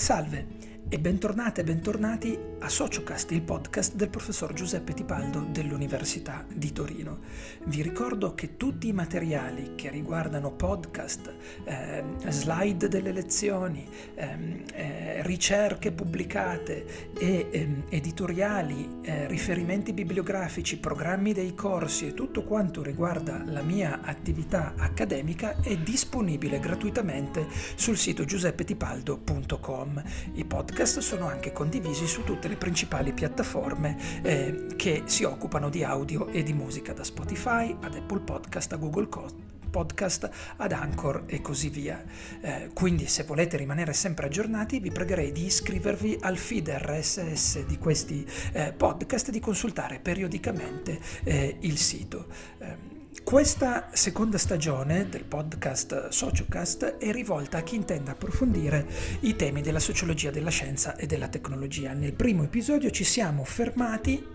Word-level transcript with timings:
Salve 0.00 0.46
e 0.92 0.98
bentornate 0.98 1.60
e 1.60 1.64
bentornati 1.64 2.36
a 2.62 2.68
Sociocast, 2.68 3.30
il 3.30 3.42
podcast 3.42 3.94
del 3.94 4.10
professor 4.10 4.52
Giuseppe 4.52 4.92
Tipaldo 4.92 5.46
dell'Università 5.48 6.44
di 6.52 6.72
Torino. 6.72 7.20
Vi 7.66 7.80
ricordo 7.80 8.34
che 8.34 8.56
tutti 8.56 8.88
i 8.88 8.92
materiali 8.92 9.74
che 9.76 9.88
riguardano 9.88 10.50
podcast, 10.50 11.32
eh, 11.64 12.02
slide 12.26 12.88
delle 12.88 13.12
lezioni, 13.12 13.88
eh, 14.16 14.64
eh, 14.74 15.22
ricerche 15.22 15.92
pubblicate 15.92 17.12
e 17.16 17.46
ehm, 17.52 17.84
editoriali, 17.88 18.98
eh, 19.02 19.28
riferimenti 19.28 19.92
bibliografici, 19.92 20.76
programmi 20.78 21.32
dei 21.32 21.54
corsi 21.54 22.08
e 22.08 22.14
tutto 22.14 22.42
quanto 22.42 22.82
riguarda 22.82 23.44
la 23.46 23.62
mia 23.62 24.00
attività 24.02 24.74
accademica 24.76 25.60
è 25.62 25.76
disponibile 25.76 26.58
gratuitamente 26.58 27.46
sul 27.76 27.96
sito 27.96 28.24
giuseppetipaldo.com. 28.24 30.02
I 30.34 30.44
podcast 30.44 30.78
podcast 30.80 31.00
sono 31.00 31.28
anche 31.28 31.52
condivisi 31.52 32.06
su 32.06 32.24
tutte 32.24 32.48
le 32.48 32.56
principali 32.56 33.12
piattaforme 33.12 33.98
eh, 34.22 34.66
che 34.76 35.02
si 35.04 35.24
occupano 35.24 35.68
di 35.68 35.84
audio 35.84 36.28
e 36.28 36.42
di 36.42 36.54
musica, 36.54 36.94
da 36.94 37.04
Spotify 37.04 37.76
ad 37.82 37.94
Apple 37.94 38.20
Podcast 38.20 38.72
a 38.72 38.76
Google 38.76 39.06
Podcast 39.70 40.30
ad 40.56 40.72
Anchor 40.72 41.24
e 41.26 41.42
così 41.42 41.68
via. 41.68 42.02
Eh, 42.40 42.70
quindi 42.72 43.06
se 43.08 43.24
volete 43.24 43.58
rimanere 43.58 43.92
sempre 43.92 44.24
aggiornati 44.24 44.80
vi 44.80 44.90
pregherei 44.90 45.32
di 45.32 45.44
iscrivervi 45.44 46.16
al 46.22 46.38
feed 46.38 46.70
RSS 46.70 47.66
di 47.66 47.76
questi 47.76 48.26
eh, 48.52 48.72
podcast 48.72 49.28
e 49.28 49.32
di 49.32 49.40
consultare 49.40 49.98
periodicamente 50.00 50.98
eh, 51.24 51.58
il 51.60 51.76
sito. 51.76 52.26
Questa 53.22 53.90
seconda 53.92 54.38
stagione 54.38 55.08
del 55.08 55.24
podcast 55.24 56.08
Sociocast 56.08 56.96
è 56.96 57.12
rivolta 57.12 57.58
a 57.58 57.62
chi 57.62 57.76
intende 57.76 58.10
approfondire 58.10 58.84
i 59.20 59.36
temi 59.36 59.62
della 59.62 59.78
sociologia 59.78 60.30
della 60.30 60.50
scienza 60.50 60.96
e 60.96 61.06
della 61.06 61.28
tecnologia. 61.28 61.92
Nel 61.92 62.14
primo 62.14 62.42
episodio 62.42 62.90
ci 62.90 63.04
siamo 63.04 63.44
fermati 63.44 64.26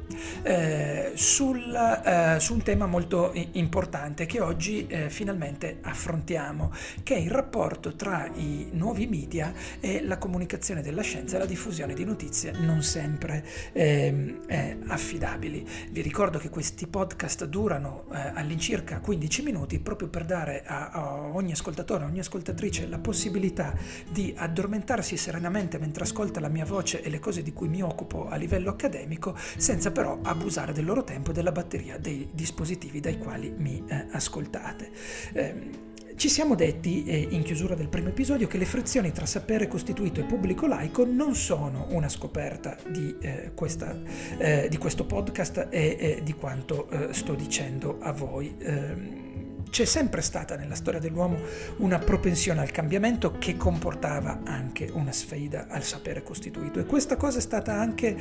eh, 0.43 1.11
sul, 1.15 1.73
eh, 1.73 2.39
su 2.39 2.53
un 2.53 2.61
tema 2.61 2.85
molto 2.85 3.31
importante 3.53 4.25
che 4.25 4.41
oggi 4.41 4.85
eh, 4.87 5.09
finalmente 5.09 5.79
affrontiamo, 5.81 6.71
che 7.03 7.15
è 7.15 7.19
il 7.19 7.31
rapporto 7.31 7.95
tra 7.95 8.29
i 8.35 8.69
nuovi 8.71 9.07
media 9.07 9.53
e 9.79 10.01
la 10.03 10.17
comunicazione 10.17 10.81
della 10.81 11.01
scienza 11.01 11.35
e 11.35 11.39
la 11.39 11.45
diffusione 11.45 11.93
di 11.93 12.03
notizie 12.03 12.51
non 12.51 12.83
sempre 12.83 13.45
ehm, 13.73 14.41
eh, 14.47 14.77
affidabili. 14.87 15.65
Vi 15.91 16.01
ricordo 16.01 16.37
che 16.37 16.49
questi 16.49 16.87
podcast 16.87 17.45
durano 17.45 18.05
eh, 18.11 18.31
all'incirca 18.33 18.99
15 18.99 19.41
minuti 19.41 19.79
proprio 19.79 20.07
per 20.07 20.25
dare 20.25 20.63
a, 20.65 20.89
a 20.89 21.15
ogni 21.33 21.51
ascoltatore, 21.51 22.03
a 22.03 22.07
ogni 22.07 22.19
ascoltatrice 22.19 22.87
la 22.87 22.99
possibilità 22.99 23.73
di 24.09 24.33
addormentarsi 24.35 25.17
serenamente 25.17 25.77
mentre 25.77 26.03
ascolta 26.03 26.39
la 26.39 26.49
mia 26.49 26.65
voce 26.65 27.01
e 27.01 27.09
le 27.09 27.19
cose 27.19 27.41
di 27.41 27.53
cui 27.53 27.67
mi 27.67 27.81
occupo 27.81 28.27
a 28.27 28.35
livello 28.35 28.69
accademico 28.69 29.35
senza 29.57 29.91
però 29.95 30.19
abusare 30.23 30.73
del 30.73 30.83
loro 30.83 31.05
tempo 31.05 31.31
e 31.31 31.33
della 31.33 31.53
batteria 31.53 31.97
dei 31.97 32.27
dispositivi 32.33 32.99
dai 32.99 33.17
quali 33.17 33.53
mi 33.57 33.81
eh, 33.87 34.07
ascoltate. 34.11 34.91
Eh, 35.31 35.93
ci 36.17 36.27
siamo 36.27 36.53
detti 36.55 37.05
eh, 37.05 37.27
in 37.29 37.43
chiusura 37.43 37.75
del 37.75 37.87
primo 37.87 38.09
episodio 38.09 38.45
che 38.47 38.57
le 38.57 38.65
frizioni 38.65 39.13
tra 39.13 39.25
sapere 39.25 39.69
costituito 39.69 40.19
e 40.19 40.25
pubblico 40.25 40.67
laico 40.67 41.05
non 41.05 41.33
sono 41.33 41.87
una 41.91 42.09
scoperta 42.09 42.75
di, 42.85 43.15
eh, 43.21 43.51
questa, 43.55 43.97
eh, 44.37 44.67
di 44.69 44.77
questo 44.77 45.05
podcast 45.05 45.67
e 45.69 46.19
di 46.21 46.33
quanto 46.33 46.89
eh, 46.89 47.13
sto 47.13 47.33
dicendo 47.33 47.99
a 48.01 48.11
voi 48.11 48.53
ehm, 48.59 49.63
c'è 49.69 49.85
sempre 49.85 50.21
stata 50.21 50.55
nella 50.55 50.75
storia 50.75 50.99
dell'uomo 50.99 51.37
una 51.77 51.99
propensione 51.99 52.61
al 52.61 52.71
cambiamento 52.71 53.37
che 53.37 53.57
comportava 53.57 54.41
anche 54.43 54.89
una 54.91 55.11
sfida 55.11 55.67
al 55.69 55.83
sapere 55.83 56.21
costituito 56.21 56.79
e 56.79 56.85
questa 56.85 57.17
cosa 57.17 57.39
è 57.39 57.41
stata 57.41 57.77
anche 57.77 58.15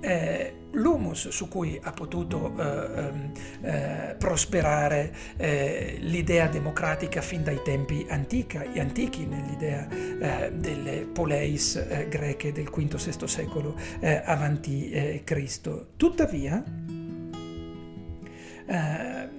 eh, 0.00 0.54
l'humus 0.72 1.28
su 1.28 1.48
cui 1.48 1.78
ha 1.82 1.90
potuto 1.92 2.54
eh, 2.56 2.62
ehm, 2.62 3.32
eh, 3.62 4.14
prosperare 4.18 5.14
eh, 5.36 5.96
l'idea 6.00 6.46
democratica 6.48 7.20
fin 7.20 7.42
dai 7.42 7.60
tempi 7.62 8.06
antica, 8.08 8.64
antichi, 8.76 9.26
nell'idea 9.26 9.88
eh, 9.88 10.52
delle 10.52 11.06
poleis 11.06 12.06
greche 12.08 12.52
del 12.52 12.68
V-VI 12.68 13.26
secolo 13.26 13.76
avanti 14.24 15.22
Cristo. 15.24 15.88
Tuttavia, 15.96 16.62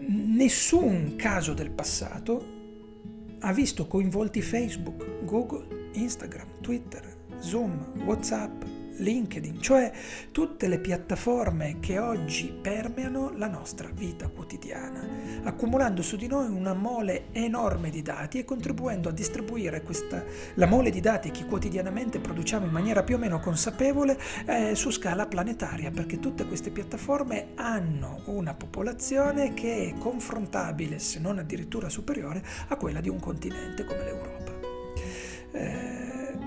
nessun 0.07 1.15
caso 1.15 1.53
del 1.53 1.71
passato 1.71 2.57
ha 3.39 3.53
visto 3.53 3.87
coinvolti 3.87 4.41
Facebook, 4.41 5.23
Google, 5.23 5.89
Instagram, 5.93 6.47
Twitter, 6.61 7.01
Zoom, 7.39 8.03
WhatsApp, 8.05 8.63
LinkedIn, 8.99 9.61
cioè 9.61 9.91
tutte 10.31 10.67
le 10.67 10.79
piattaforme 10.79 11.77
che 11.79 11.99
oggi 11.99 12.53
permeano 12.61 13.31
la 13.35 13.47
nostra 13.47 13.89
vita 13.91 14.27
quotidiana, 14.27 15.07
accumulando 15.43 16.01
su 16.01 16.15
di 16.15 16.27
noi 16.27 16.47
una 16.47 16.73
mole 16.73 17.25
enorme 17.31 17.89
di 17.89 18.01
dati 18.01 18.39
e 18.39 18.45
contribuendo 18.45 19.09
a 19.09 19.11
distribuire 19.11 19.81
questa, 19.81 20.23
la 20.55 20.65
mole 20.65 20.89
di 20.89 20.99
dati 20.99 21.31
che 21.31 21.45
quotidianamente 21.45 22.19
produciamo 22.19 22.65
in 22.65 22.71
maniera 22.71 23.03
più 23.03 23.15
o 23.15 23.19
meno 23.19 23.39
consapevole 23.39 24.17
eh, 24.45 24.75
su 24.75 24.91
scala 24.91 25.27
planetaria, 25.27 25.91
perché 25.91 26.19
tutte 26.19 26.45
queste 26.45 26.69
piattaforme 26.69 27.49
hanno 27.55 28.21
una 28.25 28.53
popolazione 28.53 29.53
che 29.53 29.89
è 29.89 29.99
confrontabile, 29.99 30.99
se 30.99 31.19
non 31.19 31.39
addirittura 31.39 31.89
superiore, 31.89 32.43
a 32.67 32.75
quella 32.75 33.01
di 33.01 33.09
un 33.09 33.19
continente 33.19 33.83
come 33.85 34.03
l'Europa. 34.03 34.51
Eh, 35.51 36.37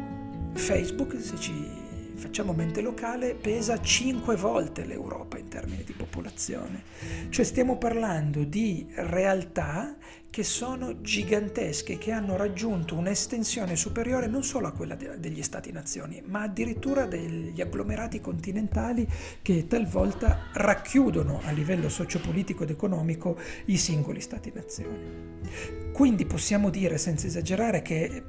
Facebook, 0.55 1.21
se 1.21 1.39
ci 1.39 1.82
facciamo 2.23 2.53
mente 2.53 2.81
locale, 2.83 3.35
pesa 3.35 3.81
5 3.81 4.37
volte 4.37 4.85
l'Europa 4.85 5.39
in 5.39 5.49
termini 5.49 5.83
di 5.83 5.93
popolazione. 5.93 6.85
Cioè 7.31 7.45
stiamo 7.45 7.79
parlando 7.79 8.45
di 8.45 8.87
realtà 8.95 9.97
che 10.31 10.45
sono 10.45 11.01
gigantesche, 11.01 11.99
che 11.99 12.13
hanno 12.13 12.37
raggiunto 12.37 12.95
un'estensione 12.95 13.75
superiore 13.75 14.29
non 14.29 14.45
solo 14.45 14.69
a 14.69 14.73
quella 14.73 14.95
de- 14.95 15.19
degli 15.19 15.43
Stati-nazioni, 15.43 16.23
ma 16.25 16.43
addirittura 16.43 17.07
degli 17.07 17.61
agglomerati 17.61 18.21
continentali 18.21 19.05
che 19.43 19.67
talvolta 19.67 20.51
racchiudono 20.53 21.41
a 21.43 21.51
livello 21.51 21.89
sociopolitico 21.89 22.63
ed 22.63 22.71
economico 22.71 23.37
i 23.65 23.77
singoli 23.77 24.21
Stati-nazioni. 24.21 25.91
Quindi 25.93 26.25
possiamo 26.25 26.71
dire 26.71 26.99
senza 26.99 27.27
esagerare 27.27 27.83
che 27.83 28.23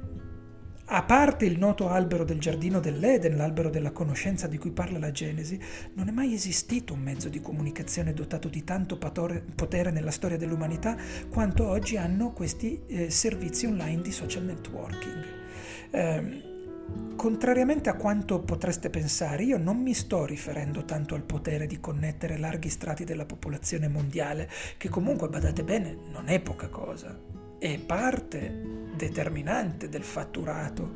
a 0.86 1.02
parte 1.02 1.46
il 1.46 1.58
noto 1.58 1.88
albero 1.88 2.24
del 2.24 2.38
giardino 2.38 2.78
dell'Eden, 2.78 3.36
l'albero 3.36 3.70
della 3.70 3.90
conoscenza 3.90 4.46
di 4.46 4.58
cui 4.58 4.70
parla 4.70 4.98
la 4.98 5.10
Genesi, 5.10 5.58
non 5.94 6.08
è 6.08 6.10
mai 6.10 6.34
esistito 6.34 6.92
un 6.92 7.00
mezzo 7.00 7.30
di 7.30 7.40
comunicazione 7.40 8.12
dotato 8.12 8.48
di 8.48 8.64
tanto 8.64 8.98
potere 8.98 9.90
nella 9.90 10.10
storia 10.10 10.36
dell'umanità 10.36 10.96
quanto 11.30 11.66
oggi 11.66 11.96
hanno 11.96 12.32
questi 12.32 12.82
eh, 12.86 13.10
servizi 13.10 13.64
online 13.66 14.02
di 14.02 14.12
social 14.12 14.44
networking. 14.44 15.24
Eh, 15.90 16.52
Contrariamente 17.16 17.88
a 17.88 17.94
quanto 17.94 18.40
potreste 18.40 18.90
pensare, 18.90 19.44
io 19.44 19.56
non 19.56 19.80
mi 19.80 19.94
sto 19.94 20.26
riferendo 20.26 20.84
tanto 20.84 21.14
al 21.14 21.22
potere 21.22 21.66
di 21.66 21.80
connettere 21.80 22.36
larghi 22.36 22.68
strati 22.68 23.04
della 23.04 23.24
popolazione 23.24 23.88
mondiale, 23.88 24.50
che 24.76 24.90
comunque, 24.90 25.28
badate 25.28 25.64
bene, 25.64 25.96
non 26.12 26.28
è 26.28 26.40
poca 26.40 26.68
cosa 26.68 27.42
è 27.64 27.78
parte 27.78 28.92
determinante 28.94 29.88
del 29.88 30.02
fatturato 30.02 30.92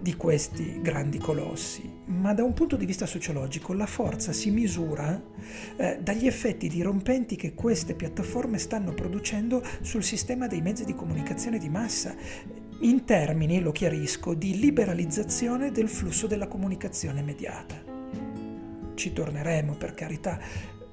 di 0.00 0.14
questi 0.14 0.80
grandi 0.80 1.18
colossi, 1.18 1.82
ma 2.04 2.32
da 2.32 2.44
un 2.44 2.52
punto 2.52 2.76
di 2.76 2.86
vista 2.86 3.06
sociologico 3.06 3.72
la 3.72 3.86
forza 3.86 4.32
si 4.32 4.52
misura 4.52 5.20
eh, 5.76 5.98
dagli 6.00 6.28
effetti 6.28 6.68
dirompenti 6.68 7.34
che 7.34 7.54
queste 7.54 7.94
piattaforme 7.94 8.58
stanno 8.58 8.92
producendo 8.94 9.64
sul 9.80 10.04
sistema 10.04 10.46
dei 10.46 10.62
mezzi 10.62 10.84
di 10.84 10.94
comunicazione 10.94 11.58
di 11.58 11.68
massa, 11.68 12.14
in 12.82 13.04
termini, 13.04 13.60
lo 13.60 13.72
chiarisco, 13.72 14.32
di 14.34 14.60
liberalizzazione 14.60 15.72
del 15.72 15.88
flusso 15.88 16.28
della 16.28 16.46
comunicazione 16.46 17.18
immediata. 17.18 17.82
Ci 18.94 19.12
torneremo 19.12 19.74
per 19.74 19.94
carità, 19.94 20.38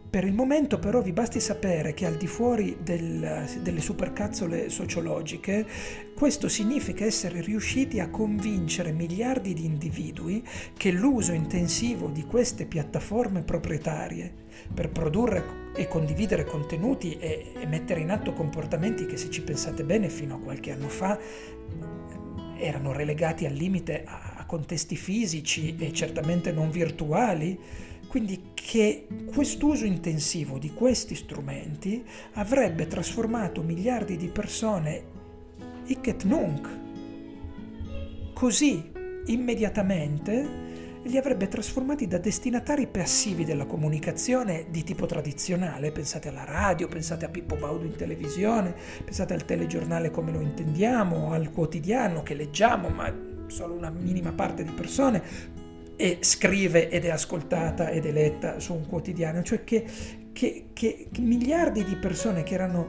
per 0.10 0.24
il 0.24 0.34
momento 0.34 0.80
però 0.80 1.02
vi 1.02 1.14
basti 1.14 1.40
sapere 1.40 1.94
che 1.94 2.08
al 2.08 2.16
di 2.16 2.26
fuori 2.26 2.78
del, 2.82 3.48
delle 3.62 3.80
supercazzole 3.80 4.70
sociologiche, 4.70 5.66
questo 6.16 6.48
significa 6.48 7.06
essere 7.06 7.42
riusciti 7.42 8.00
a 8.00 8.10
convincere 8.10 8.92
miliardi 8.92 9.54
di 9.54 9.66
individui 9.66 10.44
che 10.76 10.92
l'uso 10.92 11.32
intensivo 11.32 12.08
di 12.08 12.24
queste 12.24 12.66
piattaforme 12.66 13.44
proprietarie 13.44 14.48
per 14.74 14.90
produrre 14.90 15.72
e 15.76 15.88
condividere 15.88 16.44
contenuti 16.44 17.18
e, 17.18 17.52
e 17.56 17.66
mettere 17.68 18.00
in 18.00 18.10
atto 18.10 18.34
comportamenti 18.34 19.06
che 19.06 19.16
se 19.16 19.30
ci 19.30 19.44
pensate 19.44 19.84
bene 19.84 20.10
fino 20.10 20.36
a 20.36 20.40
qualche 20.40 20.72
anno 20.72 20.90
fa 20.90 21.20
erano 22.58 22.92
relegati 22.92 23.46
al 23.46 23.54
limite 23.54 24.04
a 24.06 24.44
contesti 24.46 24.96
fisici 24.96 25.76
e 25.78 25.94
certamente 25.94 26.52
non 26.52 26.72
virtuali, 26.72 27.58
quindi 28.10 28.50
che 28.56 29.06
quest'uso 29.32 29.86
intensivo 29.86 30.58
di 30.58 30.74
questi 30.74 31.14
strumenti 31.14 32.04
avrebbe 32.34 32.88
trasformato 32.88 33.62
miliardi 33.62 34.18
di 34.18 34.30
persone 34.30 35.04
hic 35.86 36.08
et 36.08 36.24
nunc, 36.24 36.68
così 38.34 38.92
immediatamente 39.28 40.68
li 41.04 41.18
avrebbe 41.18 41.48
trasformati 41.48 42.08
da 42.08 42.18
destinatari 42.18 42.88
passivi 42.88 43.46
della 43.46 43.68
comunicazione 43.68 44.66
di 44.72 44.84
tipo 44.84 45.06
tradizionale, 45.06 45.92
pensate 45.92 46.30
alla 46.30 46.46
radio, 46.46 46.88
pensate 46.88 47.26
a 47.26 47.30
Pippo 47.30 47.58
Baudo 47.58 47.86
in 47.86 47.96
televisione, 47.96 48.74
pensate 49.06 49.36
al 49.36 49.46
telegiornale 49.46 50.10
come 50.10 50.32
lo 50.32 50.42
intendiamo, 50.42 51.32
al 51.32 51.52
quotidiano 51.52 52.24
che 52.24 52.34
leggiamo, 52.34 52.90
ma 52.90 53.14
solo 53.46 53.76
una 53.76 53.92
minima 53.92 54.32
parte 54.32 54.64
di 54.64 54.72
persone 54.72 55.58
e 56.02 56.20
scrive 56.22 56.90
ed 56.90 57.04
è 57.04 57.10
ascoltata 57.10 57.90
ed 57.90 58.06
è 58.06 58.12
letta 58.14 58.58
su 58.62 58.74
un 58.74 58.86
quotidiano, 58.88 59.44
cioè 59.44 59.66
che, 59.66 59.84
che, 60.32 60.70
che, 60.72 61.10
miliardi 61.20 61.84
di 61.84 61.98
persone 61.98 62.44
che 62.44 62.54
erano 62.54 62.88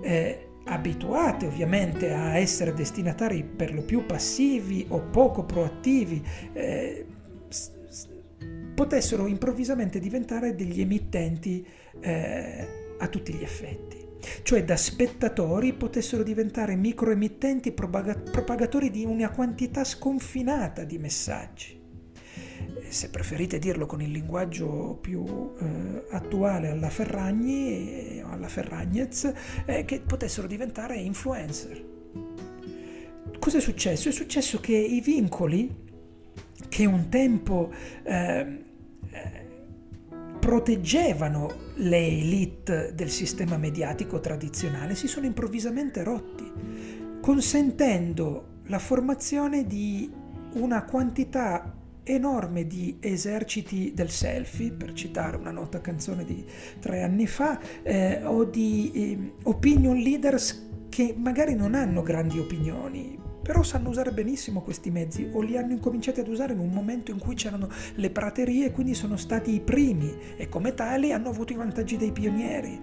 eh, 0.00 0.46
abituate 0.66 1.46
ovviamente 1.46 2.12
a 2.12 2.36
essere 2.36 2.72
destinatari 2.72 3.42
per 3.42 3.74
lo 3.74 3.82
più 3.82 4.06
passivi 4.06 4.86
o 4.90 5.00
poco 5.00 5.42
proattivi, 5.42 6.24
eh, 6.52 7.04
potessero 8.76 9.26
improvvisamente 9.26 9.98
diventare 9.98 10.54
degli 10.54 10.80
emittenti 10.80 11.66
eh, 11.98 12.94
a 12.96 13.08
tutti 13.08 13.32
gli 13.34 13.42
effetti. 13.42 13.98
Cioè 14.44 14.62
da 14.62 14.76
spettatori 14.76 15.72
potessero 15.72 16.22
diventare 16.22 16.76
microemittenti 16.76 17.72
propagatori 17.72 18.88
di 18.88 19.04
una 19.04 19.30
quantità 19.30 19.82
sconfinata 19.82 20.84
di 20.84 20.98
messaggi. 20.98 21.81
Se 22.92 23.08
preferite 23.08 23.58
dirlo 23.58 23.86
con 23.86 24.02
il 24.02 24.10
linguaggio 24.10 24.98
più 25.00 25.24
eh, 25.58 26.04
attuale 26.10 26.68
alla 26.68 26.90
Ferragni 26.90 28.20
o 28.22 28.28
alla 28.28 28.48
Ferragnez, 28.48 29.32
eh, 29.64 29.86
che 29.86 30.02
potessero 30.02 30.46
diventare 30.46 30.96
influencer. 30.96 31.82
Cosa 33.38 33.56
è 33.56 33.60
successo? 33.62 34.10
È 34.10 34.12
successo 34.12 34.60
che 34.60 34.76
i 34.76 35.00
vincoli 35.00 35.74
che 36.68 36.84
un 36.84 37.08
tempo 37.08 37.72
eh, 38.02 38.62
proteggevano 40.38 41.70
le 41.76 42.06
elite 42.06 42.92
del 42.94 43.08
sistema 43.08 43.56
mediatico 43.56 44.20
tradizionale 44.20 44.94
si 44.96 45.08
sono 45.08 45.24
improvvisamente 45.24 46.04
rotti, 46.04 46.52
consentendo 47.22 48.60
la 48.66 48.78
formazione 48.78 49.66
di 49.66 50.12
una 50.56 50.84
quantità 50.84 51.80
enorme 52.04 52.66
di 52.66 52.96
eserciti 53.00 53.92
del 53.94 54.10
selfie, 54.10 54.72
per 54.72 54.92
citare 54.92 55.36
una 55.36 55.50
nota 55.50 55.80
canzone 55.80 56.24
di 56.24 56.44
tre 56.80 57.02
anni 57.02 57.26
fa, 57.26 57.60
eh, 57.82 58.24
o 58.24 58.44
di 58.44 58.90
eh, 58.94 59.32
opinion 59.44 59.96
leaders 59.96 60.70
che 60.88 61.14
magari 61.16 61.54
non 61.54 61.74
hanno 61.74 62.02
grandi 62.02 62.38
opinioni, 62.38 63.18
però 63.42 63.62
sanno 63.62 63.88
usare 63.88 64.12
benissimo 64.12 64.62
questi 64.62 64.90
mezzi 64.90 65.28
o 65.32 65.40
li 65.40 65.56
hanno 65.56 65.72
incominciati 65.72 66.20
ad 66.20 66.28
usare 66.28 66.52
in 66.52 66.60
un 66.60 66.70
momento 66.70 67.10
in 67.10 67.18
cui 67.18 67.34
c'erano 67.34 67.68
le 67.94 68.10
praterie 68.10 68.66
e 68.66 68.70
quindi 68.72 68.94
sono 68.94 69.16
stati 69.16 69.52
i 69.54 69.60
primi 69.60 70.14
e 70.36 70.48
come 70.48 70.74
tali 70.74 71.12
hanno 71.12 71.28
avuto 71.28 71.52
i 71.52 71.56
vantaggi 71.56 71.96
dei 71.96 72.12
pionieri. 72.12 72.80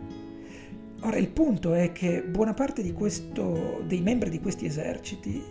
Ora 1.01 1.15
il 1.15 1.29
punto 1.29 1.73
è 1.73 1.93
che 1.93 2.23
buona 2.23 2.53
parte 2.53 2.91
questo, 2.91 3.83
dei 3.87 4.01
membri 4.01 4.29
di 4.29 4.41
questi 4.41 4.65
eserciti 4.65 5.41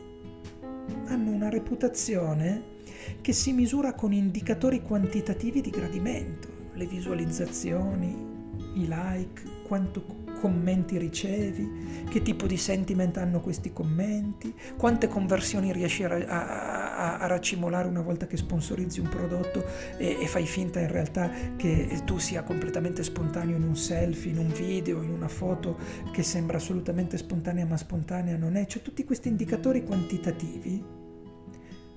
hanno 1.07 1.31
una 1.31 1.49
reputazione 1.49 2.77
che 3.21 3.33
si 3.33 3.53
misura 3.53 3.95
con 3.95 4.13
indicatori 4.13 4.83
quantitativi 4.83 5.61
di 5.61 5.71
gradimento, 5.71 6.49
le 6.75 6.87
visualizzazioni, 6.87 8.27
i 8.75 8.87
like, 8.89 9.43
quanto 9.67 10.27
commenti 10.41 10.97
ricevi, 10.99 12.05
che 12.09 12.23
tipo 12.23 12.47
di 12.47 12.57
sentiment 12.57 13.17
hanno 13.19 13.41
questi 13.41 13.73
commenti, 13.73 14.55
quante 14.77 15.09
conversioni 15.09 15.73
riesci 15.73 16.05
a, 16.05 16.11
a, 16.11 17.19
a 17.19 17.27
racimolare 17.27 17.89
una 17.89 18.01
volta 18.01 18.27
che 18.27 18.37
sponsorizzi 18.37 19.01
un 19.01 19.09
prodotto 19.09 19.65
e, 19.97 20.17
e, 20.21 20.27
fai 20.27 20.47
finta 20.47 20.81
in 20.81 20.91
realtà 20.91 21.31
che 21.57 22.03
tu 22.05 22.19
sia 22.19 22.43
completamente 22.43 23.03
spontaneo 23.03 23.57
in 23.57 23.65
un 23.65 23.77
selfie, 23.77 24.31
in 24.31 24.39
un 24.39 24.53
video, 24.53 25.03
in 25.03 25.11
una 25.11 25.29
foto 25.29 25.77
che 26.13 26.23
sembra 26.23 26.57
assolutamente 26.57 27.19
spontanea 27.19 27.67
ma 27.67 27.77
spontanea 27.77 28.37
non 28.37 28.57
è. 28.57 28.67
Cioè 28.67 28.81
tutti 28.81 29.05
questi 29.05 29.29
indicatori 29.29 29.85
quantitativi 29.85 30.98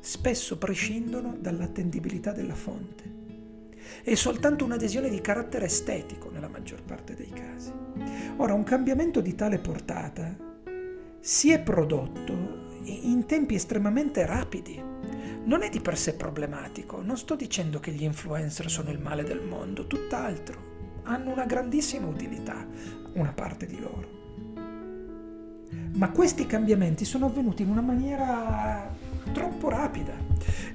spesso 0.01 0.57
prescindono 0.57 1.37
dall'attendibilità 1.39 2.33
della 2.33 2.55
fonte 2.55 3.19
è 4.03 4.15
soltanto 4.15 4.65
un'adesione 4.65 5.09
di 5.09 5.21
carattere 5.21 5.65
estetico 5.65 6.31
nella 6.31 6.47
maggior 6.47 6.81
parte 6.81 7.13
dei 7.13 7.29
casi. 7.29 7.71
Ora, 8.37 8.53
un 8.53 8.63
cambiamento 8.63 9.21
di 9.21 9.35
tale 9.35 9.59
portata 9.59 10.35
si 11.19 11.51
è 11.51 11.59
prodotto 11.59 12.69
in 12.83 13.25
tempi 13.27 13.55
estremamente 13.55 14.25
rapidi. 14.25 14.81
Non 15.43 15.61
è 15.61 15.69
di 15.69 15.79
per 15.79 15.97
sé 15.97 16.15
problematico, 16.15 17.01
non 17.01 17.17
sto 17.17 17.35
dicendo 17.35 17.79
che 17.79 17.91
gli 17.91 18.03
influencer 18.03 18.69
sono 18.69 18.89
il 18.89 18.99
male 18.99 19.23
del 19.23 19.41
mondo, 19.41 19.85
tutt'altro. 19.85 20.69
Hanno 21.03 21.31
una 21.31 21.45
grandissima 21.45 22.07
utilità, 22.07 22.65
una 23.13 23.33
parte 23.33 23.65
di 23.65 23.79
loro. 23.79 24.19
Ma 25.93 26.09
questi 26.09 26.45
cambiamenti 26.45 27.05
sono 27.05 27.27
avvenuti 27.27 27.63
in 27.63 27.69
una 27.69 27.81
maniera 27.81 28.89
troppo 29.31 29.69
rapida, 29.69 30.13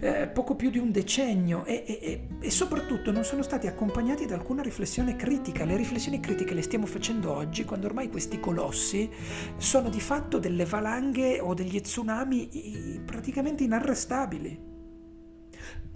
eh, 0.01 0.27
poco 0.29 0.55
più 0.55 0.71
di 0.71 0.79
un 0.79 0.91
decennio 0.91 1.65
e, 1.65 1.85
e, 1.87 2.29
e, 2.41 2.51
soprattutto 2.51 3.11
non 3.11 3.25
sono 3.25 3.43
stati 3.43 3.67
accompagnati 3.67 4.27
da 4.27 4.35
alcuna 4.35 4.63
riflessione 4.63 5.17
critica. 5.17 5.65
Le 5.65 5.77
riflessioni 5.77 6.21
critiche 6.21 6.55
le 6.55 6.63
stiamo 6.63 6.87
facendo 6.87 7.33
oggi 7.33 7.65
quando 7.65 7.87
ormai 7.87 8.09
questi 8.09 8.41
colossi 8.41 9.11
sono 9.57 9.89
di 9.89 10.01
fatto 10.01 10.39
delle 10.39 10.65
valanghe 10.65 11.41
o 11.41 11.55
degli 11.55 11.81
tsunami 11.81 13.03
praticamente 13.05 13.65
inarrestabili. 13.65 14.75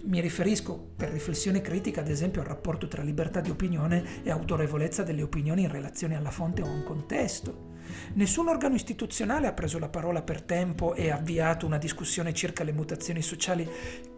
Mi 0.03 0.19
riferisco 0.19 0.93
per 0.95 1.09
riflessione 1.09 1.61
critica 1.61 2.01
ad 2.01 2.09
esempio 2.09 2.41
al 2.41 2.47
rapporto 2.47 2.87
tra 2.87 3.03
libertà 3.03 3.39
di 3.39 3.51
opinione 3.51 4.23
e 4.23 4.31
autorevolezza 4.31 5.03
delle 5.03 5.21
opinioni 5.21 5.61
in 5.61 5.71
relazione 5.71 6.15
alla 6.15 6.31
fonte 6.31 6.63
o 6.63 6.65
a 6.65 6.71
un 6.71 6.83
contesto. 6.83 7.69
Nessun 8.13 8.47
organo 8.47 8.75
istituzionale 8.75 9.47
ha 9.47 9.53
preso 9.53 9.79
la 9.79 9.89
parola 9.89 10.21
per 10.21 10.41
tempo 10.41 10.93
e 10.95 11.11
avviato 11.11 11.65
una 11.65 11.77
discussione 11.77 12.33
circa 12.33 12.63
le 12.63 12.71
mutazioni 12.71 13.21
sociali 13.21 13.69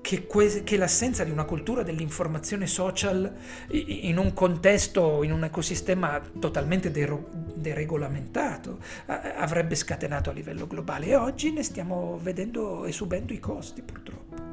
che, 0.01 0.25
que- 0.25 0.63
che 0.63 0.77
l'assenza 0.77 1.23
di 1.23 1.31
una 1.31 1.45
cultura 1.45 1.83
dell'informazione 1.83 2.67
social 2.67 3.33
in 3.69 4.17
un 4.17 4.33
contesto, 4.33 5.23
in 5.23 5.31
un 5.31 5.43
ecosistema 5.43 6.21
totalmente 6.39 6.91
dero- 6.91 7.29
deregolamentato 7.55 8.79
avrebbe 9.05 9.75
scatenato 9.75 10.29
a 10.29 10.33
livello 10.33 10.67
globale 10.67 11.07
e 11.07 11.15
oggi 11.15 11.51
ne 11.51 11.63
stiamo 11.63 12.19
vedendo 12.21 12.85
e 12.85 12.91
subendo 12.91 13.33
i 13.33 13.39
costi 13.39 13.81
purtroppo. 13.81 14.51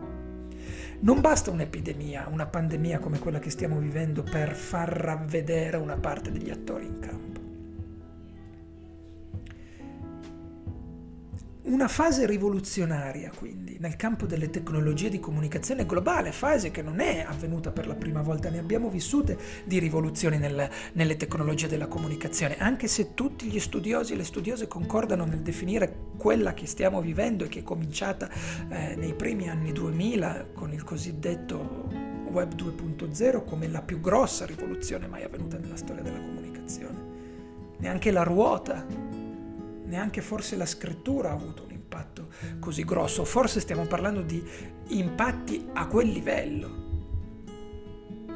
Non 1.02 1.22
basta 1.22 1.50
un'epidemia, 1.50 2.28
una 2.30 2.44
pandemia 2.44 2.98
come 2.98 3.18
quella 3.18 3.38
che 3.38 3.48
stiamo 3.48 3.78
vivendo 3.78 4.22
per 4.22 4.54
far 4.54 4.90
ravvedere 4.90 5.78
una 5.78 5.96
parte 5.96 6.30
degli 6.30 6.50
attori 6.50 6.84
in 6.84 6.98
campo. 6.98 7.29
Una 11.62 11.88
fase 11.88 12.24
rivoluzionaria, 12.24 13.30
quindi, 13.36 13.76
nel 13.80 13.94
campo 13.96 14.24
delle 14.24 14.48
tecnologie 14.48 15.10
di 15.10 15.20
comunicazione 15.20 15.84
globale, 15.84 16.32
fase 16.32 16.70
che 16.70 16.80
non 16.80 17.00
è 17.00 17.22
avvenuta 17.26 17.70
per 17.70 17.86
la 17.86 17.94
prima 17.94 18.22
volta, 18.22 18.48
ne 18.48 18.58
abbiamo 18.58 18.88
vissute 18.88 19.36
di 19.64 19.78
rivoluzioni 19.78 20.38
nel, 20.38 20.70
nelle 20.94 21.16
tecnologie 21.18 21.68
della 21.68 21.86
comunicazione, 21.86 22.56
anche 22.56 22.88
se 22.88 23.12
tutti 23.12 23.46
gli 23.46 23.60
studiosi 23.60 24.14
e 24.14 24.16
le 24.16 24.24
studiose 24.24 24.68
concordano 24.68 25.26
nel 25.26 25.40
definire 25.40 25.94
quella 26.16 26.54
che 26.54 26.64
stiamo 26.64 27.02
vivendo 27.02 27.44
e 27.44 27.48
che 27.48 27.58
è 27.58 27.62
cominciata 27.62 28.30
eh, 28.70 28.96
nei 28.96 29.12
primi 29.12 29.50
anni 29.50 29.72
2000 29.72 30.46
con 30.54 30.72
il 30.72 30.82
cosiddetto 30.82 31.88
Web 32.30 32.54
2.0 32.54 33.44
come 33.44 33.68
la 33.68 33.82
più 33.82 34.00
grossa 34.00 34.46
rivoluzione 34.46 35.06
mai 35.08 35.24
avvenuta 35.24 35.58
nella 35.58 35.76
storia 35.76 36.02
della 36.02 36.20
comunicazione. 36.20 37.08
Neanche 37.76 38.10
la 38.10 38.22
ruota 38.22 38.86
neanche 39.90 40.22
forse 40.22 40.56
la 40.56 40.64
scrittura 40.64 41.30
ha 41.30 41.34
avuto 41.34 41.64
un 41.64 41.72
impatto 41.72 42.28
così 42.60 42.84
grosso, 42.84 43.24
forse 43.24 43.60
stiamo 43.60 43.84
parlando 43.84 44.22
di 44.22 44.42
impatti 44.88 45.66
a 45.74 45.86
quel 45.86 46.08
livello, 46.08 46.88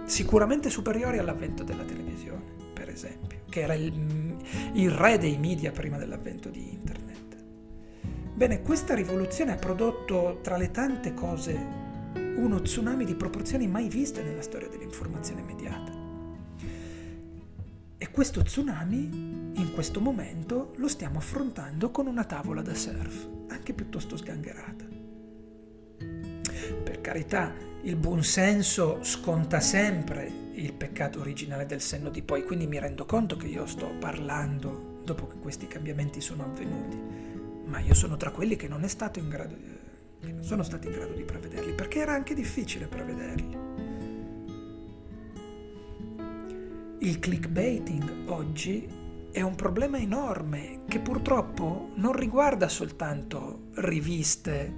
sicuramente 0.04 0.68
superiori 0.68 1.18
all'avvento 1.18 1.62
della 1.62 1.84
televisione, 1.84 2.42
per 2.74 2.90
esempio, 2.90 3.38
che 3.48 3.60
era 3.60 3.74
il, 3.74 4.36
il 4.74 4.90
re 4.90 5.16
dei 5.16 5.38
media 5.38 5.70
prima 5.70 5.96
dell'avvento 5.96 6.50
di 6.50 6.72
internet. 6.72 7.36
Bene, 8.34 8.60
questa 8.62 8.94
rivoluzione 8.94 9.52
ha 9.52 9.56
prodotto 9.56 10.40
tra 10.42 10.56
le 10.56 10.72
tante 10.72 11.14
cose 11.14 11.82
uno 12.36 12.60
tsunami 12.60 13.04
di 13.04 13.14
proporzioni 13.14 13.68
mai 13.68 13.88
viste 13.88 14.24
nella 14.24 14.42
storia 14.42 14.68
dell'informazione 14.68 15.40
immediata. 15.40 16.03
E 18.04 18.10
questo 18.10 18.42
tsunami, 18.42 19.52
in 19.54 19.70
questo 19.72 19.98
momento, 19.98 20.74
lo 20.76 20.88
stiamo 20.88 21.16
affrontando 21.16 21.90
con 21.90 22.06
una 22.06 22.24
tavola 22.24 22.60
da 22.60 22.74
surf, 22.74 23.26
anche 23.48 23.72
piuttosto 23.72 24.18
sgangherata. 24.18 24.84
Per 26.84 27.00
carità, 27.00 27.54
il 27.80 27.96
buonsenso 27.96 29.02
sconta 29.02 29.58
sempre 29.60 30.30
il 30.52 30.74
peccato 30.74 31.20
originale 31.20 31.64
del 31.64 31.80
senno 31.80 32.10
di 32.10 32.20
poi, 32.20 32.44
quindi 32.44 32.66
mi 32.66 32.78
rendo 32.78 33.06
conto 33.06 33.38
che 33.38 33.46
io 33.46 33.64
sto 33.64 33.94
parlando 33.98 35.00
dopo 35.02 35.26
che 35.26 35.38
questi 35.38 35.66
cambiamenti 35.66 36.20
sono 36.20 36.44
avvenuti, 36.44 37.00
ma 37.64 37.78
io 37.78 37.94
sono 37.94 38.18
tra 38.18 38.32
quelli 38.32 38.56
che 38.56 38.68
non 38.68 38.84
è 38.84 38.88
stato 38.88 39.18
in 39.18 39.30
grado 39.30 39.54
di 39.54 39.72
che 40.20 40.32
non 40.32 40.44
sono 40.44 40.62
stati 40.62 40.88
in 40.88 40.92
grado 40.92 41.14
di 41.14 41.22
prevederli, 41.22 41.72
perché 41.72 42.00
era 42.00 42.12
anche 42.12 42.34
difficile 42.34 42.86
prevederli. 42.86 43.83
Il 47.04 47.18
clickbaiting 47.18 48.30
oggi 48.30 48.88
è 49.30 49.42
un 49.42 49.54
problema 49.56 49.98
enorme 49.98 50.84
che 50.88 51.00
purtroppo 51.00 51.90
non 51.96 52.14
riguarda 52.14 52.66
soltanto 52.66 53.64
riviste 53.74 54.72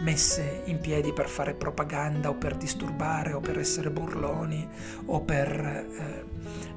messe 0.00 0.62
in 0.66 0.78
piedi 0.78 1.12
per 1.12 1.28
fare 1.28 1.54
propaganda 1.54 2.28
o 2.28 2.36
per 2.36 2.56
disturbare 2.56 3.32
o 3.32 3.40
per 3.40 3.58
essere 3.58 3.90
burloni 3.90 4.64
o 5.06 5.22
per 5.22 5.50
eh, 5.60 6.24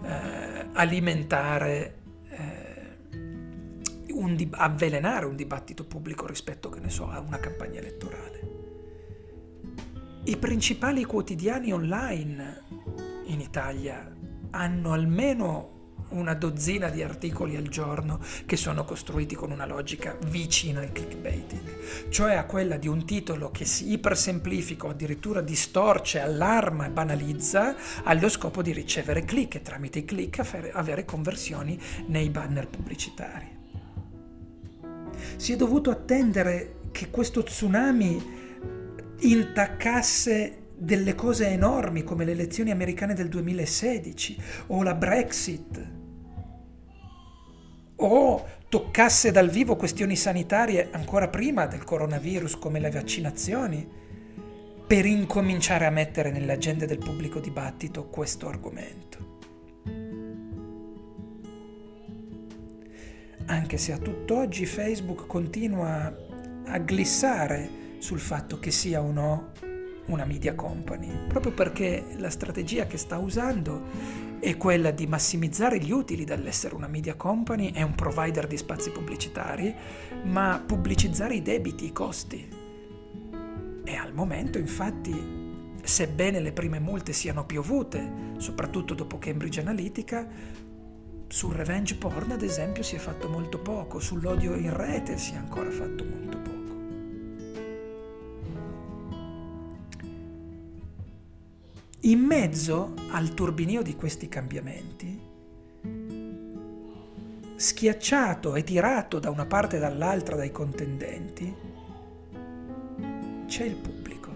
eh, 0.02 0.66
alimentare 0.74 2.00
un 4.10 4.36
di- 4.36 4.50
avvelenare 4.50 5.28
un 5.28 5.36
dibattito 5.36 5.86
pubblico 5.86 6.26
rispetto, 6.26 6.70
che 6.70 6.80
ne 6.80 6.90
so, 6.90 7.08
a 7.10 7.20
una 7.20 7.38
campagna 7.38 7.80
elettorale. 7.80 8.40
I 10.24 10.38
principali 10.38 11.04
quotidiani 11.04 11.72
online 11.72 12.64
in 13.26 13.40
Italia 13.40 14.15
hanno 14.56 14.94
almeno 14.94 15.74
una 16.10 16.34
dozzina 16.34 16.90
di 16.90 17.02
articoli 17.02 17.56
al 17.56 17.68
giorno 17.68 18.20
che 18.46 18.56
sono 18.56 18.86
costruiti 18.86 19.36
con 19.36 19.52
una 19.52 19.66
logica 19.66 20.18
vicina 20.28 20.80
al 20.80 20.92
clickbaiting, 20.92 22.10
cioè 22.10 22.36
a 22.36 22.46
quella 22.46 22.78
di 22.78 22.88
un 22.88 23.06
titolo 23.06 23.52
che 23.52 23.66
si 23.66 23.92
ipersemplifica 23.92 24.86
o 24.86 24.92
addirittura 24.92 25.42
distorce, 25.42 26.20
allarma 26.20 26.86
e 26.86 26.90
banalizza 26.90 27.76
allo 28.04 28.30
scopo 28.30 28.62
di 28.62 28.72
ricevere 28.72 29.26
click 29.26 29.56
e 29.56 29.62
tramite 29.62 30.00
i 30.00 30.06
click 30.06 30.72
avere 30.74 31.06
conversioni 31.06 31.80
nei 32.08 32.30
banner 32.30 32.68
pubblicitari. 32.68 33.54
Si 35.36 35.52
è 35.52 35.56
dovuto 35.56 35.90
attendere 35.90 36.76
che 36.92 37.10
questo 37.10 37.44
tsunami 37.44 38.44
intaccasse 39.20 40.65
delle 40.78 41.16
cose 41.16 41.48
enormi 41.48 42.04
come 42.04 42.26
le 42.26 42.32
elezioni 42.32 42.72
americane 42.72 43.14
del 43.14 43.30
2016 43.30 44.38
o 44.68 44.84
la 44.84 44.94
Brexit 44.94 45.92
o 47.98 48.46
toccasse 48.68 49.32
dal 49.32 49.50
vivo 49.50 49.76
questioni 49.76 50.16
sanitarie 50.16 50.90
ancora 50.92 51.30
prima 51.30 51.66
del 51.66 51.84
coronavirus 51.84 52.58
come 52.58 52.80
le 52.80 52.92
vaccinazioni 52.92 53.88
per 54.86 55.06
incominciare 55.06 55.86
a 55.86 55.92
mettere 55.92 56.32
nelle 56.32 56.52
agende 56.52 56.86
del 56.86 56.98
pubblico 56.98 57.40
dibattito 57.40 58.08
questo 58.08 58.48
argomento. 58.48 59.36
anche 63.48 63.78
se 63.78 63.92
a 63.92 63.98
tutt'oggi 63.98 64.66
Facebook 64.66 65.28
continua 65.28 66.14
a 66.66 66.78
glissare 66.80 67.84
sul 68.00 68.20
fatto 68.20 68.60
che 68.60 68.72
sia 68.72 69.02
o 69.02 69.12
no 69.12 69.52
una 70.08 70.26
media 70.26 70.56
company, 70.56 71.28
proprio 71.28 71.52
perché 71.52 72.16
la 72.18 72.30
strategia 72.30 72.86
che 72.86 72.98
sta 72.98 73.18
usando 73.18 74.34
è 74.40 74.58
quella 74.58 74.92
di 74.92 75.08
massimizzare 75.08 75.80
gli 75.80 75.92
utili 75.92 76.24
dall'essere 76.24 76.76
una 76.76 76.88
media 76.88 77.16
company 77.16 77.72
e 77.74 77.82
un 77.82 77.96
provider 77.96 78.48
di 78.48 78.58
spazi 78.58 78.92
pubblicitari, 78.92 79.74
ma 80.24 80.64
pubblicizzare 80.66 81.36
i 81.36 81.42
debiti, 81.42 81.86
i 81.86 81.92
costi. 81.92 82.48
E 83.84 83.96
al 83.96 84.14
momento, 84.14 84.58
infatti, 84.58 85.44
sebbene 85.82 86.40
le 86.40 86.52
prime 86.52 86.80
multe 86.80 87.14
siano 87.14 87.46
piovute, 87.46 88.34
soprattutto 88.38 88.94
dopo 88.94 89.18
Cambridge 89.18 89.60
Analytica, 89.60 90.28
sul 91.28 91.54
revenge 91.54 91.96
porn, 91.96 92.32
ad 92.32 92.44
esempio, 92.44 92.84
si 92.84 92.96
è 92.96 93.00
fatto 93.00 93.28
molto 93.30 93.60
poco, 93.60 94.00
sull'odio 94.00 94.56
in 94.56 94.76
rete 94.76 95.18
si 95.18 95.34
è 95.34 95.38
ancora 95.38 95.72
fatto 95.72 96.04
molto 96.04 96.38
poco. 96.38 96.55
In 102.06 102.20
mezzo 102.20 102.94
al 103.10 103.34
turbinio 103.34 103.82
di 103.82 103.96
questi 103.96 104.30
cambiamenti, 104.30 105.20
schiacciato 107.56 108.54
e 108.54 108.64
tirato 108.64 109.18
da 109.18 109.32
una 109.32 109.48
parte 109.48 109.78
e 109.78 109.80
dall'altra 109.80 110.36
dai 110.36 110.52
contendenti, 110.52 111.52
c'è 113.48 113.64
il 113.64 113.76
pubblico, 113.76 114.30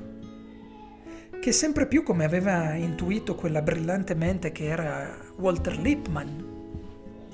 che 1.39 1.51
sempre 1.51 1.85
più 1.85 2.01
come 2.01 2.25
aveva 2.25 2.73
intuito 2.73 3.35
quella 3.35 3.61
brillante 3.61 4.15
mente 4.15 4.51
che 4.51 4.65
era 4.65 5.15
Walter 5.35 5.77
Lippmann, 5.77 6.47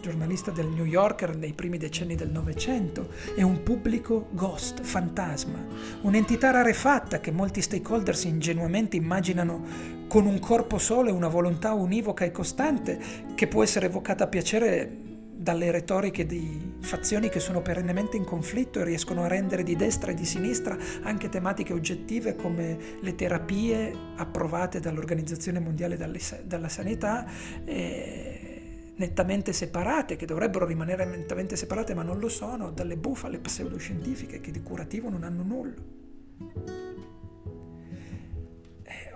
giornalista 0.01 0.51
del 0.51 0.67
New 0.67 0.85
Yorker 0.85 1.35
nei 1.37 1.53
primi 1.53 1.77
decenni 1.77 2.15
del 2.15 2.29
Novecento, 2.29 3.07
è 3.35 3.41
un 3.41 3.63
pubblico 3.63 4.27
ghost, 4.31 4.81
fantasma, 4.81 5.65
un'entità 6.01 6.51
rarefatta 6.51 7.21
che 7.21 7.31
molti 7.31 7.61
stakeholders 7.61 8.25
ingenuamente 8.25 8.97
immaginano 8.97 10.03
con 10.15 10.27
un 10.27 10.39
corpo 10.39 10.77
solo 10.77 11.09
e 11.09 11.11
una 11.11 11.27
volontà 11.27 11.73
univoca 11.73 12.23
e 12.23 12.31
costante 12.31 12.97
che 13.35 13.47
può 13.47 13.63
essere 13.63 13.87
evocata 13.87 14.23
a 14.23 14.27
piacere 14.27 14.89
dalle 15.35 15.71
retoriche 15.71 16.25
di 16.25 16.77
fazioni 16.79 17.27
che 17.27 17.41
sono 17.41 17.61
perennemente 17.61 18.15
in 18.15 18.23
conflitto 18.23 18.79
e 18.79 18.85
riescono 18.85 19.23
a 19.23 19.27
rendere 19.27 19.63
di 19.63 19.75
destra 19.75 20.11
e 20.11 20.13
di 20.13 20.23
sinistra 20.23 20.77
anche 21.01 21.27
tematiche 21.27 21.73
oggettive 21.73 22.37
come 22.37 22.77
le 23.01 23.15
terapie 23.15 23.93
approvate 24.15 24.79
dall'Organizzazione 24.79 25.59
Mondiale 25.59 25.97
della 25.97 26.69
Sanità. 26.69 27.25
E 27.65 28.93
nettamente 28.95 29.51
separate, 29.51 30.15
che 30.15 30.25
dovrebbero 30.25 30.65
rimanere 30.65 31.03
nettamente 31.03 31.57
separate 31.57 31.93
ma 31.93 32.03
non 32.03 32.19
lo 32.19 32.29
sono, 32.29 32.71
dalle 32.71 32.95
bufale 32.95 33.39
pseudoscientifiche 33.39 34.39
che 34.39 34.51
di 34.51 34.63
curativo 34.63 35.09
non 35.09 35.23
hanno 35.23 35.43
nulla. 35.43 36.84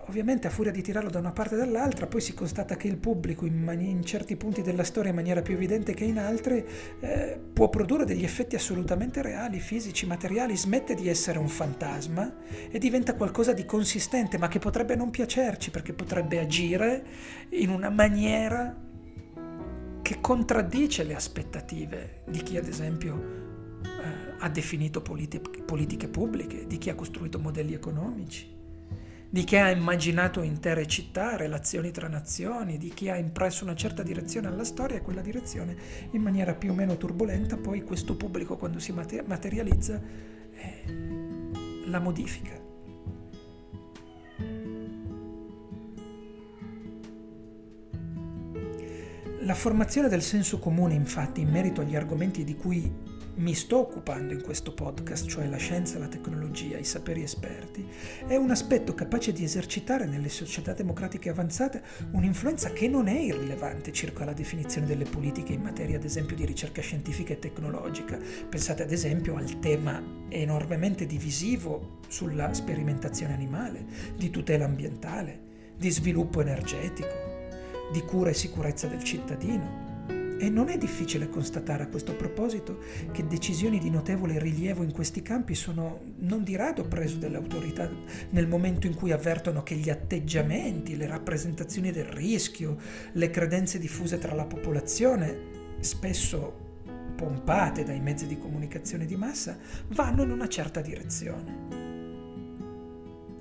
Ovviamente 0.09 0.47
a 0.47 0.49
furia 0.49 0.71
di 0.71 0.81
tirarlo 0.81 1.11
da 1.11 1.19
una 1.19 1.31
parte 1.31 1.53
e 1.53 1.59
dall'altra, 1.59 2.07
poi 2.07 2.19
si 2.19 2.33
constata 2.33 2.75
che 2.75 2.87
il 2.87 2.97
pubblico 2.97 3.45
in, 3.45 3.61
mani- 3.61 3.91
in 3.91 4.03
certi 4.03 4.35
punti 4.37 4.63
della 4.63 4.83
storia 4.83 5.11
in 5.11 5.15
maniera 5.15 5.43
più 5.43 5.53
evidente 5.53 5.93
che 5.93 6.03
in 6.03 6.17
altre 6.17 6.65
eh, 6.99 7.39
può 7.53 7.69
produrre 7.69 8.05
degli 8.05 8.23
effetti 8.23 8.55
assolutamente 8.55 9.21
reali, 9.21 9.59
fisici, 9.59 10.07
materiali, 10.07 10.57
smette 10.57 10.95
di 10.95 11.07
essere 11.07 11.37
un 11.37 11.47
fantasma 11.47 12.37
e 12.71 12.79
diventa 12.79 13.13
qualcosa 13.13 13.53
di 13.53 13.65
consistente, 13.65 14.39
ma 14.39 14.47
che 14.47 14.57
potrebbe 14.57 14.95
non 14.95 15.11
piacerci 15.11 15.69
perché 15.69 15.93
potrebbe 15.93 16.39
agire 16.39 17.05
in 17.49 17.69
una 17.69 17.91
maniera 17.91 18.75
che 20.01 20.17
contraddice 20.19 21.03
le 21.03 21.13
aspettative 21.13 22.23
di 22.27 22.41
chi 22.41 22.57
ad 22.57 22.67
esempio 22.67 23.79
eh, 23.83 24.33
ha 24.39 24.49
definito 24.49 25.03
politi- 25.03 25.39
politiche 25.39 26.07
pubbliche, 26.07 26.65
di 26.65 26.79
chi 26.79 26.89
ha 26.89 26.95
costruito 26.95 27.37
modelli 27.37 27.75
economici, 27.75 28.57
di 29.31 29.43
chi 29.43 29.57
ha 29.57 29.69
immaginato 29.69 30.41
intere 30.41 30.87
città, 30.87 31.35
relazioni 31.35 31.91
tra 31.91 32.07
nazioni, 32.07 32.77
di 32.77 32.89
chi 32.89 33.09
ha 33.09 33.15
impresso 33.15 33.63
una 33.63 33.75
certa 33.75 34.01
direzione 34.01 34.47
alla 34.47 34.63
storia 34.63 34.97
e 34.97 35.01
quella 35.01 35.21
direzione 35.21 35.75
in 36.11 36.21
maniera 36.21 36.55
più 36.55 36.71
o 36.71 36.73
meno 36.73 36.97
turbolenta 36.97 37.55
poi 37.55 37.83
questo 37.83 38.15
pubblico 38.15 38.57
quando 38.57 38.79
si 38.79 38.91
materializza 38.91 40.01
eh, 40.51 40.83
la 41.85 41.99
modifica. 41.99 42.57
La 49.41 49.55
formazione 49.55 50.09
del 50.09 50.21
senso 50.21 50.59
comune, 50.59 50.93
infatti, 50.93 51.41
in 51.41 51.49
merito 51.49 51.81
agli 51.81 51.95
argomenti 51.95 52.43
di 52.43 52.55
cui 52.55 52.91
mi 53.39 53.53
sto 53.53 53.79
occupando 53.79 54.33
in 54.33 54.41
questo 54.41 54.73
podcast, 54.73 55.27
cioè 55.27 55.47
la 55.47 55.57
scienza, 55.57 55.97
la 55.97 56.07
tecnologia, 56.07 56.77
i 56.77 56.83
saperi 56.83 57.23
esperti, 57.23 57.87
è 58.27 58.35
un 58.35 58.51
aspetto 58.51 58.93
capace 58.93 59.31
di 59.31 59.43
esercitare 59.43 60.05
nelle 60.05 60.29
società 60.29 60.73
democratiche 60.73 61.29
avanzate 61.29 61.81
un'influenza 62.11 62.71
che 62.71 62.87
non 62.87 63.07
è 63.07 63.17
irrilevante 63.17 63.93
circa 63.93 64.25
la 64.25 64.33
definizione 64.33 64.87
delle 64.87 65.05
politiche 65.05 65.53
in 65.53 65.61
materia, 65.61 65.95
ad 65.95 66.03
esempio, 66.03 66.35
di 66.35 66.45
ricerca 66.45 66.81
scientifica 66.81 67.33
e 67.33 67.39
tecnologica. 67.39 68.19
Pensate, 68.49 68.83
ad 68.83 68.91
esempio, 68.91 69.35
al 69.35 69.59
tema 69.59 70.01
enormemente 70.27 71.05
divisivo 71.05 71.99
sulla 72.09 72.53
sperimentazione 72.53 73.33
animale, 73.33 73.85
di 74.15 74.29
tutela 74.29 74.65
ambientale, 74.65 75.47
di 75.77 75.89
sviluppo 75.89 76.41
energetico 76.41 77.29
di 77.91 78.01
cura 78.01 78.29
e 78.29 78.33
sicurezza 78.33 78.87
del 78.87 79.03
cittadino. 79.03 79.89
E 80.41 80.49
non 80.49 80.69
è 80.69 80.77
difficile 80.77 81.27
constatare 81.27 81.83
a 81.83 81.87
questo 81.87 82.15
proposito 82.15 82.79
che 83.11 83.27
decisioni 83.27 83.77
di 83.77 83.89
notevole 83.89 84.39
rilievo 84.39 84.83
in 84.83 84.93
questi 84.93 85.21
campi 85.21 85.53
sono 85.53 85.99
non 86.19 86.45
di 86.45 86.55
rado 86.55 86.87
prese 86.87 87.19
dalle 87.19 87.35
autorità 87.35 87.91
nel 88.29 88.47
momento 88.47 88.87
in 88.87 88.95
cui 88.95 89.11
avvertono 89.11 89.63
che 89.63 89.75
gli 89.75 89.89
atteggiamenti, 89.89 90.95
le 90.95 91.07
rappresentazioni 91.07 91.91
del 91.91 92.05
rischio, 92.05 92.77
le 93.11 93.29
credenze 93.29 93.79
diffuse 93.79 94.17
tra 94.17 94.33
la 94.33 94.45
popolazione, 94.45 95.37
spesso 95.81 96.67
pompate 97.17 97.83
dai 97.83 97.99
mezzi 97.99 98.25
di 98.25 98.37
comunicazione 98.37 99.05
di 99.05 99.17
massa, 99.17 99.57
vanno 99.89 100.23
in 100.23 100.31
una 100.31 100.47
certa 100.47 100.79
direzione. 100.79 101.67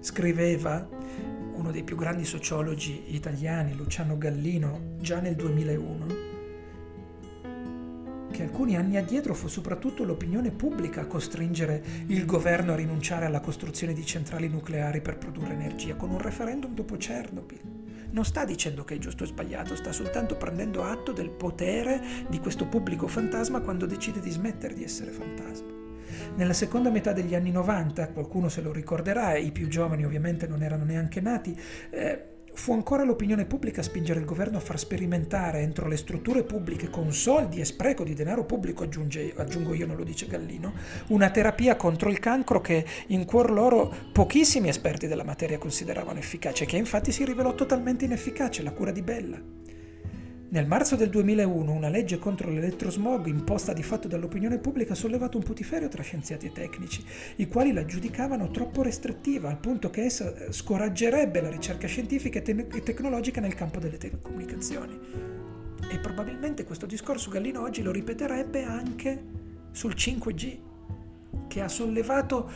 Scriveva 0.01 0.89
uno 1.53 1.71
dei 1.71 1.85
più 1.85 1.95
grandi 1.95 2.25
sociologi 2.25 3.15
italiani, 3.15 3.77
Luciano 3.77 4.19
Gallino, 4.19 4.97
già 5.01 5.21
nel 5.21 5.37
2001, 5.37 6.28
che 8.39 8.45
alcuni 8.45 8.77
anni 8.77 8.97
addietro 8.97 9.35
fu 9.35 9.49
soprattutto 9.49 10.05
l'opinione 10.05 10.53
pubblica 10.53 11.01
a 11.01 11.07
costringere 11.07 11.83
il 12.07 12.25
governo 12.25 12.73
a 12.73 12.77
rinunciare 12.77 13.27
alla 13.27 13.41
costruzione 13.41 13.93
di 13.93 14.07
centrali 14.07 14.47
nucleari 14.47 15.01
per 15.01 15.19
produrre 15.19 15.55
energia 15.55 15.97
con 15.97 16.11
un 16.11 16.19
referendum 16.19 16.73
dopo 16.73 16.97
Chernobyl. 16.97 17.59
Non 18.13 18.25
sta 18.25 18.45
dicendo 18.45 18.85
che 18.85 18.95
è 18.95 18.99
giusto 18.99 19.25
o 19.25 19.27
sbagliato, 19.27 19.75
sta 19.75 19.91
soltanto 19.91 20.37
prendendo 20.37 20.85
atto 20.85 21.11
del 21.11 21.31
potere 21.31 22.01
di 22.29 22.39
questo 22.39 22.67
pubblico 22.67 23.09
fantasma 23.09 23.59
quando 23.59 23.87
decide 23.87 24.21
di 24.21 24.31
smettere 24.31 24.75
di 24.75 24.85
essere 24.85 25.11
fantasma. 25.11 25.73
Nella 26.37 26.53
seconda 26.53 26.91
metà 26.91 27.13
degli 27.13 27.35
anni 27.35 27.51
90, 27.51 28.11
qualcuno 28.11 28.49
se 28.49 28.61
lo 28.61 28.71
ricorderà, 28.71 29.37
i 29.37 29.51
più 29.51 29.67
giovani 29.67 30.05
ovviamente 30.05 30.47
non 30.47 30.63
erano 30.63 30.85
neanche 30.85 31.21
nati, 31.21 31.61
eh, 31.91 32.38
fu 32.59 32.73
ancora 32.73 33.05
l'opinione 33.05 33.45
pubblica 33.45 33.81
a 33.81 33.85
spingere 33.85 34.19
il 34.19 34.27
governo 34.27 34.57
a 34.57 34.61
far 34.61 34.81
sperimentare 34.81 35.61
entro 35.61 35.87
le 35.87 35.97
strutture 35.97 36.43
pubbliche 36.43 36.91
con 36.91 37.13
soldi 37.13 37.61
e 37.61 37.65
spreco 37.65 38.03
di 38.03 38.15
denaro 38.15 38.45
pubblico, 38.45 38.83
aggiunge, 38.83 39.33
aggiungo 39.37 39.75
io, 39.75 39.87
non 39.87 39.97
lo 39.97 40.03
dice 40.03 40.27
Gallino, 40.27 40.73
una 41.07 41.31
terapia 41.31 41.77
contro 41.77 42.11
il 42.11 42.19
cancro 42.19 42.61
che 42.61 42.85
in 43.07 43.25
cuor 43.27 43.53
loro 43.53 43.95
pochissimi 44.13 44.69
esperti 44.69 45.07
della 45.07 45.23
materia 45.23 45.57
consideravano 45.57 46.19
efficace, 46.19 46.67
che 46.67 46.77
infatti 46.77 47.13
si 47.13 47.25
rivelò 47.25 47.55
totalmente 47.55 48.07
inefficace, 48.07 48.65
la 48.65 48.73
cura 48.73 48.91
di 48.91 49.03
Bella. 49.03 49.58
Nel 50.51 50.67
marzo 50.67 50.97
del 50.97 51.11
2001 51.11 51.71
una 51.71 51.91
legge 51.91 52.19
contro 52.19 52.51
l'elettrosmog 52.51 53.27
imposta 53.27 53.75
di 53.75 53.83
fatto 53.83 54.09
dall'opinione 54.09 54.57
pubblica 54.57 54.95
ha 54.95 54.97
sollevato 54.97 55.37
un 55.37 55.43
putiferio 55.43 55.89
tra 55.89 56.03
scienziati 56.03 56.47
e 56.47 56.53
tecnici, 56.53 57.05
i 57.37 57.49
quali 57.49 57.71
la 57.75 57.85
giudicavano 57.85 58.51
troppo 58.51 58.81
restrittiva, 58.81 59.51
al 59.51 59.59
punto 59.59 59.91
che 59.91 60.05
essa 60.05 60.35
eh, 60.35 60.51
scoraggerebbe 60.51 61.43
la 61.43 61.51
ricerca 61.51 61.87
scientifica 61.87 62.39
e, 62.39 62.43
te- 62.43 62.67
e 62.73 62.83
tecnologica 62.83 63.43
nel 63.43 63.55
campo 63.55 63.79
delle 63.79 63.99
telecomunicazioni. 63.99 64.99
E 65.91 65.99
probabilmente 65.99 66.65
questo 66.65 66.87
discorso 66.87 67.29
Gallino 67.29 67.61
oggi 67.61 67.83
lo 67.83 67.93
ripeterebbe 67.93 68.63
anche 68.63 69.23
sul 69.73 69.93
5G, 69.95 70.59
che 71.47 71.61
ha 71.61 71.69
sollevato 71.69 72.51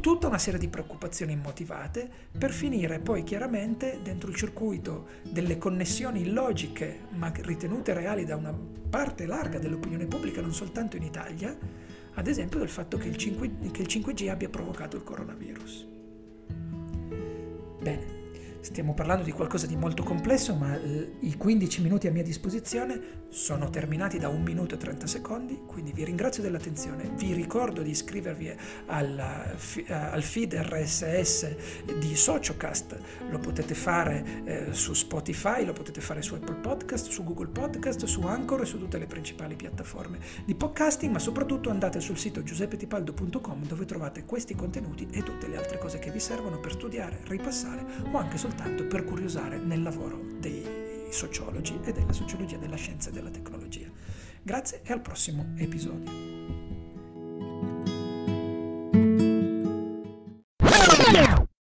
tutta 0.00 0.28
una 0.28 0.38
serie 0.38 0.58
di 0.58 0.68
preoccupazioni 0.68 1.32
immotivate 1.32 2.08
per 2.38 2.52
finire 2.52 3.00
poi 3.00 3.22
chiaramente 3.22 3.98
dentro 4.02 4.30
il 4.30 4.36
circuito 4.36 5.06
delle 5.22 5.58
connessioni 5.58 6.20
illogiche 6.20 7.00
ma 7.10 7.32
ritenute 7.34 7.92
reali 7.92 8.24
da 8.24 8.36
una 8.36 8.54
parte 8.88 9.26
larga 9.26 9.58
dell'opinione 9.58 10.06
pubblica 10.06 10.40
non 10.40 10.52
soltanto 10.52 10.96
in 10.96 11.02
Italia, 11.02 11.56
ad 12.14 12.26
esempio 12.26 12.58
del 12.58 12.68
fatto 12.68 12.96
che 12.96 13.08
il, 13.08 13.16
5, 13.16 13.50
che 13.72 13.82
il 13.82 13.88
5G 13.88 14.28
abbia 14.28 14.48
provocato 14.48 14.96
il 14.96 15.02
coronavirus. 15.02 15.86
Bene, 17.80 18.15
Stiamo 18.66 18.94
parlando 18.94 19.22
di 19.22 19.30
qualcosa 19.30 19.64
di 19.64 19.76
molto 19.76 20.02
complesso, 20.02 20.56
ma 20.56 20.74
eh, 20.74 21.18
i 21.20 21.36
15 21.36 21.82
minuti 21.82 22.08
a 22.08 22.10
mia 22.10 22.24
disposizione 22.24 23.24
sono 23.28 23.70
terminati 23.70 24.18
da 24.18 24.28
1 24.28 24.42
minuto 24.42 24.74
e 24.74 24.78
30 24.78 25.06
secondi, 25.06 25.62
quindi 25.64 25.92
vi 25.92 26.02
ringrazio 26.02 26.42
dell'attenzione. 26.42 27.12
Vi 27.14 27.32
ricordo 27.32 27.80
di 27.82 27.90
iscrivervi 27.90 28.52
al, 28.86 29.18
al 29.88 30.22
feed 30.22 30.54
RSS 30.54 31.54
di 31.96 32.16
Sociocast, 32.16 32.98
lo 33.30 33.38
potete 33.38 33.74
fare 33.74 34.42
eh, 34.44 34.72
su 34.72 34.94
Spotify, 34.94 35.64
lo 35.64 35.72
potete 35.72 36.00
fare 36.00 36.20
su 36.20 36.34
Apple 36.34 36.56
Podcast, 36.56 37.08
su 37.08 37.22
Google 37.22 37.46
Podcast, 37.46 38.04
su 38.06 38.22
Anchor 38.22 38.62
e 38.62 38.66
su 38.66 38.78
tutte 38.78 38.98
le 38.98 39.06
principali 39.06 39.54
piattaforme 39.54 40.18
di 40.44 40.56
podcasting, 40.56 41.12
ma 41.12 41.20
soprattutto 41.20 41.70
andate 41.70 42.00
sul 42.00 42.18
sito 42.18 42.42
giuseppetipaldo.com 42.42 43.64
dove 43.64 43.84
trovate 43.84 44.24
questi 44.24 44.56
contenuti 44.56 45.06
e 45.12 45.22
tutte 45.22 45.46
le 45.46 45.56
altre 45.56 45.78
cose 45.78 46.00
che 46.00 46.10
vi 46.10 46.18
servono 46.18 46.58
per 46.58 46.72
studiare, 46.72 47.20
ripassare 47.28 47.84
o 48.10 48.18
anche 48.18 48.36
soltanto 48.36 48.54
soltanto 48.56 48.86
per 48.86 49.04
curiosare 49.04 49.58
nel 49.58 49.82
lavoro 49.82 50.18
dei 50.38 50.64
sociologi 51.10 51.78
e 51.84 51.92
della 51.92 52.12
sociologia 52.12 52.56
della 52.56 52.76
scienza 52.76 53.10
e 53.10 53.12
della 53.12 53.30
tecnologia. 53.30 53.88
Grazie 54.42 54.80
e 54.82 54.92
al 54.92 55.02
prossimo 55.02 55.52
episodio. 55.56 56.65